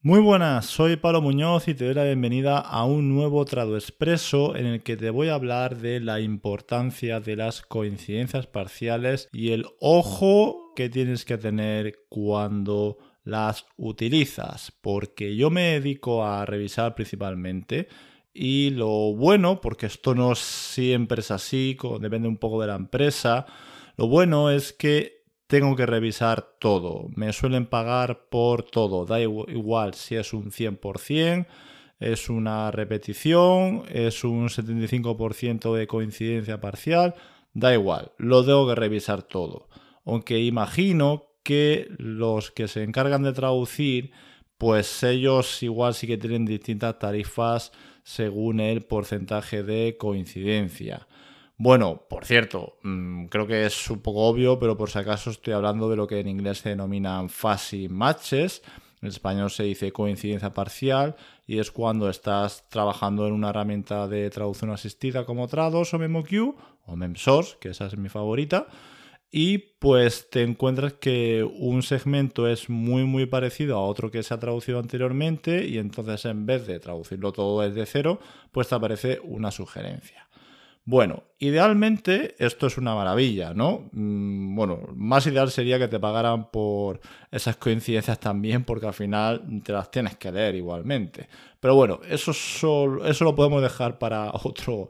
[0.00, 4.54] Muy buenas, soy Pablo Muñoz y te doy la bienvenida a un nuevo Trado Expreso
[4.54, 9.50] en el que te voy a hablar de la importancia de las coincidencias parciales y
[9.50, 16.94] el ojo que tienes que tener cuando las utilizas, porque yo me dedico a revisar
[16.94, 17.88] principalmente
[18.32, 23.46] y lo bueno, porque esto no siempre es así, depende un poco de la empresa,
[23.96, 25.17] lo bueno es que
[25.48, 27.08] tengo que revisar todo.
[27.16, 29.06] Me suelen pagar por todo.
[29.06, 31.46] Da igual si es un 100%,
[31.98, 37.14] es una repetición, es un 75% de coincidencia parcial.
[37.54, 39.68] Da igual, lo tengo que revisar todo.
[40.04, 44.12] Aunque imagino que los que se encargan de traducir,
[44.58, 47.72] pues ellos igual sí que tienen distintas tarifas
[48.02, 51.08] según el porcentaje de coincidencia.
[51.60, 55.54] Bueno, por cierto, mm, creo que es un poco obvio, pero por si acaso estoy
[55.54, 58.62] hablando de lo que en inglés se denominan fuzzy matches.
[59.02, 61.16] En español se dice coincidencia parcial
[61.48, 66.54] y es cuando estás trabajando en una herramienta de traducción asistida como Trados o MemoQ
[66.86, 68.68] o MemSource, que esa es mi favorita,
[69.30, 74.32] y pues te encuentras que un segmento es muy muy parecido a otro que se
[74.32, 78.20] ha traducido anteriormente y entonces en vez de traducirlo todo desde cero,
[78.52, 80.27] pues te aparece una sugerencia.
[80.90, 83.90] Bueno, idealmente esto es una maravilla, ¿no?
[83.92, 87.00] Mm, bueno, más ideal sería que te pagaran por
[87.30, 91.28] esas coincidencias también, porque al final te las tienes que leer igualmente.
[91.60, 92.30] Pero bueno, eso,
[93.04, 94.88] eso lo podemos dejar para otro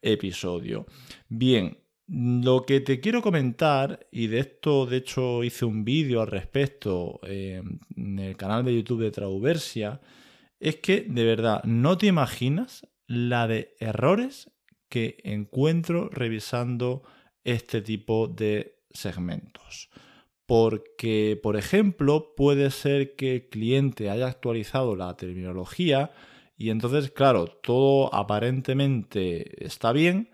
[0.00, 0.86] episodio.
[1.28, 6.28] Bien, lo que te quiero comentar, y de esto de hecho hice un vídeo al
[6.28, 7.60] respecto eh,
[7.96, 10.00] en el canal de YouTube de Trauversia,
[10.60, 14.48] es que de verdad no te imaginas la de errores
[14.90, 17.02] que encuentro revisando
[17.42, 19.88] este tipo de segmentos.
[20.44, 26.10] Porque, por ejemplo, puede ser que el cliente haya actualizado la terminología
[26.58, 30.28] y entonces, claro, todo aparentemente está bien,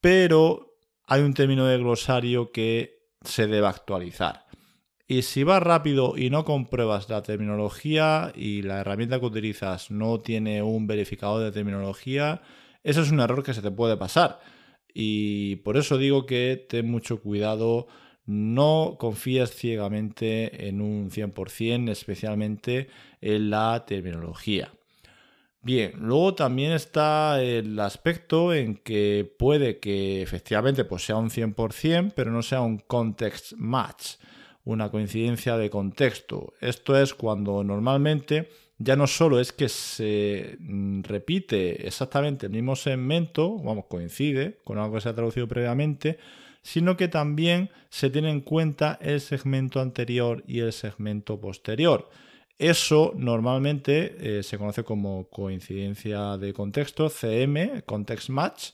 [0.00, 0.74] pero
[1.06, 4.46] hay un término de glosario que se debe actualizar.
[5.06, 10.20] Y si vas rápido y no compruebas la terminología y la herramienta que utilizas no
[10.20, 12.42] tiene un verificador de terminología,
[12.82, 14.40] eso es un error que se te puede pasar.
[14.92, 17.86] Y por eso digo que ten mucho cuidado,
[18.26, 22.88] no confíes ciegamente en un 100%, especialmente
[23.20, 24.72] en la terminología.
[25.62, 32.12] Bien, luego también está el aspecto en que puede que efectivamente pues sea un 100%,
[32.16, 34.14] pero no sea un context match,
[34.64, 36.54] una coincidencia de contexto.
[36.62, 38.48] Esto es cuando normalmente
[38.82, 44.78] ya no solo es que se mm, repite exactamente el mismo segmento, vamos, coincide con
[44.78, 46.18] algo que se ha traducido previamente,
[46.62, 52.08] sino que también se tiene en cuenta el segmento anterior y el segmento posterior.
[52.58, 58.70] Eso normalmente eh, se conoce como coincidencia de contexto, CM, Context Match,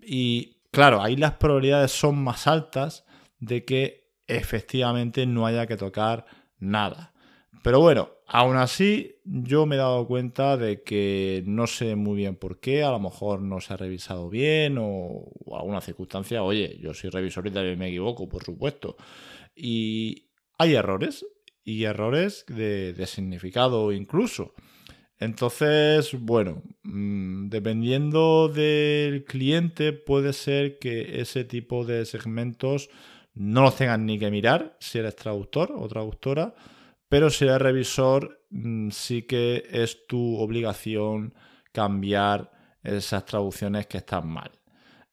[0.00, 3.04] y claro, ahí las probabilidades son más altas
[3.40, 6.24] de que efectivamente no haya que tocar
[6.58, 7.12] nada.
[7.62, 12.36] Pero bueno, aún así yo me he dado cuenta de que no sé muy bien
[12.36, 16.94] por qué, a lo mejor no se ha revisado bien o, alguna circunstancia, oye, yo
[16.94, 18.96] soy revisor y me equivoco, por supuesto.
[19.54, 20.26] Y
[20.58, 21.26] hay errores,
[21.64, 24.54] y errores de, significado incluso.
[25.18, 32.90] Entonces, bueno, mm, dependiendo del cliente, puede ser que ese tipo de segmentos
[33.34, 36.54] no los tengan ni que mirar si eres traductor o traductora
[37.14, 41.32] pero si eres revisor, mm, sí que es tu obligación
[41.70, 42.50] cambiar
[42.82, 44.50] esas traducciones que están mal.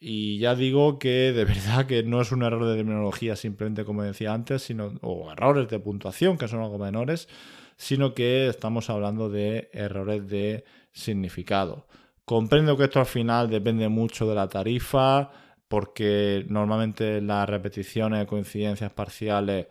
[0.00, 4.02] Y ya digo que de verdad que no es un error de terminología simplemente como
[4.02, 7.28] decía antes, sino, o errores de puntuación, que son algo menores,
[7.76, 11.86] sino que estamos hablando de errores de significado.
[12.24, 15.30] Comprendo que esto al final depende mucho de la tarifa,
[15.68, 19.68] porque normalmente las repeticiones, coincidencias parciales,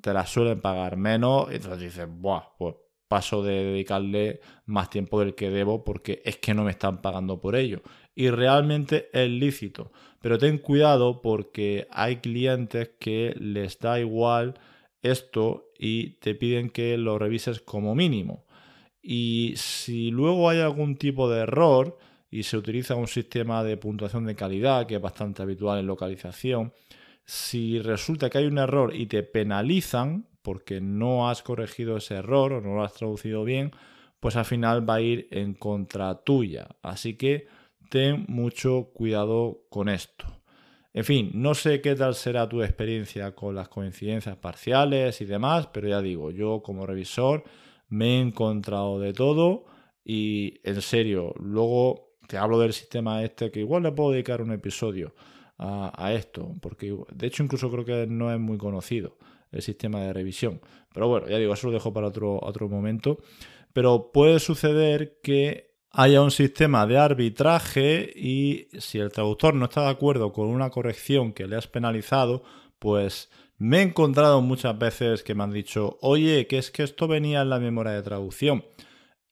[0.00, 2.74] te las suelen pagar menos y entonces dices, Buah, pues
[3.08, 7.40] paso de dedicarle más tiempo del que debo porque es que no me están pagando
[7.40, 7.80] por ello.
[8.14, 9.92] Y realmente es lícito.
[10.20, 14.54] Pero ten cuidado porque hay clientes que les da igual
[15.00, 18.44] esto y te piden que lo revises como mínimo.
[19.00, 21.96] Y si luego hay algún tipo de error
[22.30, 26.72] y se utiliza un sistema de puntuación de calidad que es bastante habitual en localización,
[27.28, 32.54] si resulta que hay un error y te penalizan porque no has corregido ese error
[32.54, 33.72] o no lo has traducido bien,
[34.18, 36.68] pues al final va a ir en contra tuya.
[36.80, 37.46] Así que
[37.90, 40.24] ten mucho cuidado con esto.
[40.94, 45.66] En fin, no sé qué tal será tu experiencia con las coincidencias parciales y demás,
[45.66, 47.44] pero ya digo, yo como revisor
[47.88, 49.66] me he encontrado de todo
[50.02, 54.52] y en serio, luego te hablo del sistema este que igual le puedo dedicar un
[54.52, 55.12] episodio
[55.58, 59.16] a, esto, porque de hecho incluso creo que no es muy conocido
[59.50, 60.60] el sistema de revisión.
[60.92, 63.18] Pero bueno, ya digo, eso lo dejo para otro, otro momento.
[63.72, 69.82] Pero puede suceder que haya un sistema de arbitraje y si el traductor no está
[69.82, 72.42] de acuerdo con una corrección que le has penalizado,
[72.78, 77.08] pues me he encontrado muchas veces que me han dicho, oye, que es que esto
[77.08, 78.64] venía en la memoria de traducción.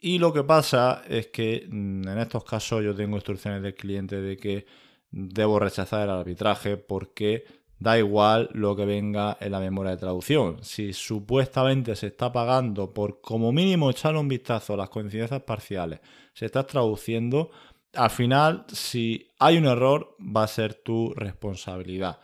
[0.00, 4.20] Y lo que pasa es que mm, en estos casos yo tengo instrucciones del cliente
[4.20, 4.66] de que
[5.10, 7.44] debo rechazar el arbitraje porque
[7.78, 10.62] da igual lo que venga en la memoria de traducción.
[10.62, 16.00] Si supuestamente se está pagando por como mínimo echarle un vistazo a las coincidencias parciales,
[16.32, 17.50] se está traduciendo,
[17.94, 22.18] al final si hay un error va a ser tu responsabilidad.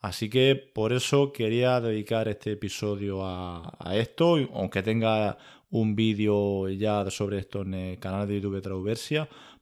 [0.00, 5.38] Así que por eso quería dedicar este episodio a, esto, aunque tenga
[5.70, 8.60] un vídeo ya sobre esto en el canal de YouTube de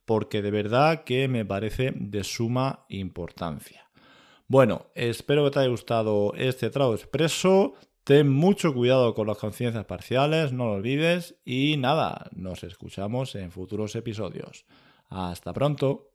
[0.04, 3.90] porque de verdad que me parece de suma importancia.
[4.48, 7.74] Bueno, espero que te haya gustado este trago expreso.
[8.04, 11.36] Ten mucho cuidado con las conciencias parciales, no lo olvides.
[11.44, 14.66] Y nada, nos escuchamos en futuros episodios.
[15.08, 16.11] Hasta pronto.